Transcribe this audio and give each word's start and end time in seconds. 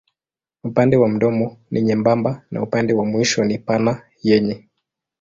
Upande 0.63 0.97
wa 0.97 1.07
mdomo 1.09 1.57
ni 1.71 1.81
nyembamba 1.81 2.43
na 2.51 2.61
upande 2.63 2.93
wa 2.93 3.05
mwisho 3.05 3.43
ni 3.43 3.57
pana 3.57 4.01
yenye. 4.23 4.67